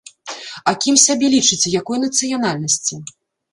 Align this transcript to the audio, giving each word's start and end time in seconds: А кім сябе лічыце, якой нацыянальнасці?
А 0.71 0.73
кім 0.85 0.95
сябе 1.03 1.29
лічыце, 1.35 1.73
якой 1.81 2.03
нацыянальнасці? 2.07 2.95